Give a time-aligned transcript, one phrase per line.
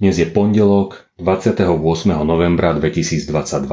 [0.00, 1.68] Dnes je pondelok 28.
[2.24, 3.68] novembra 2022.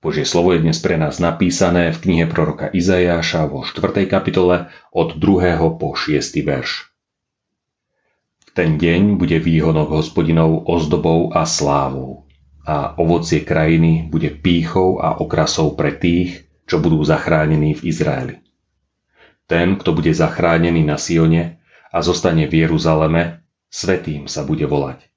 [0.00, 4.08] Božie slovo je dnes pre nás napísané v knihe proroka Izajáša vo 4.
[4.08, 5.60] kapitole od 2.
[5.76, 6.24] po 6.
[6.40, 6.88] verš.
[8.48, 12.24] V ten deň bude výhonok hospodinov ozdobou a slávou
[12.64, 18.34] a ovocie krajiny bude pýchou a okrasou pre tých, čo budú zachránení v Izraeli.
[19.44, 21.60] Ten, kto bude zachránený na Sione
[21.92, 23.37] a zostane v Jeruzaleme,
[23.68, 25.08] svetým sa bude volať.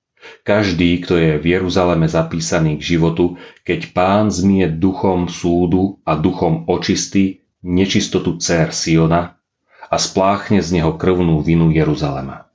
[0.46, 6.70] Každý, kto je v Jeruzaleme zapísaný k životu, keď pán zmie duchom súdu a duchom
[6.70, 9.42] očistý nečistotu dcer Siona
[9.90, 12.50] a spláchne z neho krvnú vinu Jeruzalema.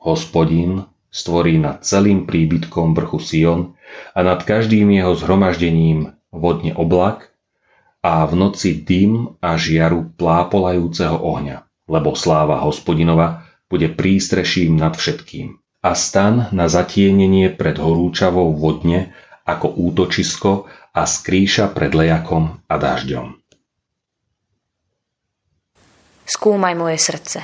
[0.00, 3.60] Hospodin stvorí nad celým príbytkom vrchu Sion
[4.16, 7.34] a nad každým jeho zhromaždením vodne oblak
[8.00, 15.62] a v noci dym a žiaru plápolajúceho ohňa, lebo sláva hospodinova bude prístreším nad všetkým
[15.80, 19.14] a stan na zatienenie pred horúčavou vodne
[19.46, 23.38] ako útočisko a skrýša pred lejakom a dažďom.
[26.26, 27.38] Skúmaj moje srdce.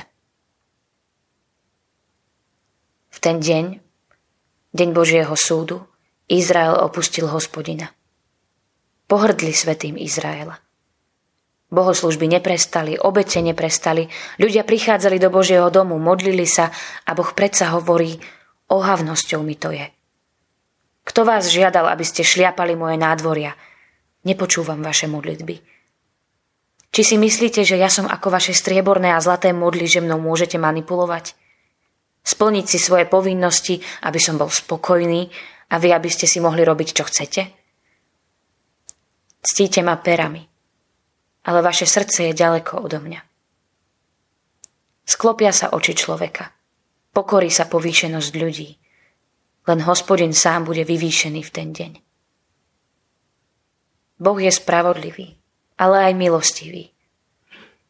[3.11, 3.81] V ten deň,
[4.77, 5.83] deň Božieho súdu,
[6.29, 7.91] Izrael opustil hospodina.
[9.07, 10.66] Pohrdli svetým Izraela.
[11.67, 14.07] Bohoslužby neprestali, obete neprestali,
[14.39, 16.71] ľudia prichádzali do Božieho domu, modlili sa
[17.03, 18.15] a Boh predsa hovorí,
[18.71, 19.83] ohavnosťou mi to je.
[21.03, 23.55] Kto vás žiadal, aby ste šliapali moje nádvoria?
[24.23, 25.55] Nepočúvam vaše modlitby.
[26.91, 30.55] Či si myslíte, že ja som ako vaše strieborné a zlaté modly, že mnou môžete
[30.55, 31.35] manipulovať?
[32.23, 35.31] Splniť si svoje povinnosti, aby som bol spokojný
[35.71, 37.41] a vy, aby ste si mohli robiť, čo chcete?
[39.43, 40.43] Ctíte ma perami,
[41.47, 43.23] ale vaše srdce je ďaleko odo mňa.
[45.07, 46.51] Sklopia sa oči človeka.
[47.15, 48.69] Pokorí sa povýšenosť ľudí.
[49.63, 51.91] Len hospodin sám bude vyvýšený v ten deň.
[54.19, 55.39] Boh je spravodlivý,
[55.79, 56.91] ale aj milostivý.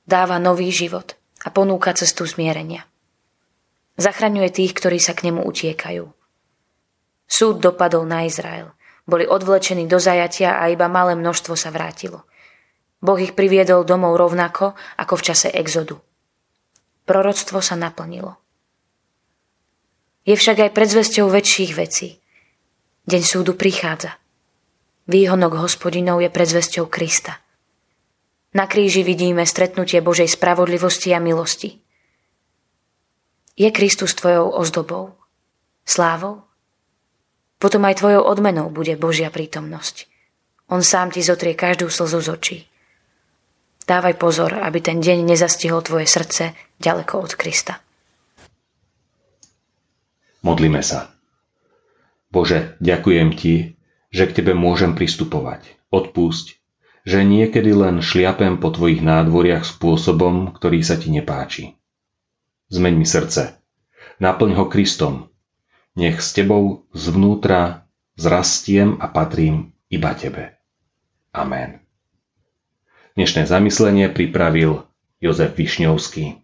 [0.06, 2.86] Dáva nový život a ponúka cestu zmierenia.
[3.98, 6.06] Zachraňuje tých, ktorí sa k nemu utiekajú.
[7.26, 8.70] Súd dopadol na Izrael.
[9.10, 12.22] Boli odvlečení do zajatia a iba malé množstvo sa vrátilo–
[12.98, 16.02] Boh ich priviedol domov rovnako ako v čase exodu.
[17.06, 18.36] Proroctvo sa naplnilo.
[20.28, 22.20] Je však aj predzvesťou väčších vecí.
[23.08, 24.20] Deň súdu prichádza.
[25.08, 27.40] Výhonok hospodinov je predzvesťou Krista.
[28.52, 31.80] Na kríži vidíme stretnutie Božej spravodlivosti a milosti.
[33.56, 35.16] Je Kristus tvojou ozdobou,
[35.88, 36.44] slávou?
[37.58, 40.12] Potom aj tvojou odmenou bude Božia prítomnosť.
[40.68, 42.58] On sám ti zotrie každú slzu z očí.
[43.88, 46.52] Dávaj pozor, aby ten deň nezastihol tvoje srdce
[46.84, 47.80] ďaleko od Krista.
[50.44, 51.16] Modlíme sa.
[52.28, 53.80] Bože, ďakujem Ti,
[54.12, 55.64] že k Tebe môžem pristupovať.
[55.88, 56.60] Odpúšť,
[57.08, 61.80] že niekedy len šliapem po Tvojich nádvoriach spôsobom, ktorý sa Ti nepáči.
[62.68, 63.56] Zmeň mi srdce.
[64.20, 65.32] Naplň ho Kristom.
[65.96, 67.88] Nech s Tebou zvnútra
[68.20, 70.60] zrastiem a patrím iba Tebe.
[71.32, 71.87] Amen.
[73.18, 74.86] Dnešné zamyslenie pripravil
[75.18, 76.38] Jozef Višňovský.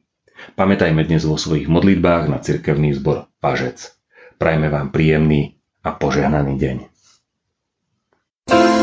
[0.58, 3.94] Pamätajme dnes vo svojich modlitbách na cirkevný zbor Pažec.
[4.42, 6.78] Prajme vám príjemný a požehnaný deň.
[8.50, 8.83] thank you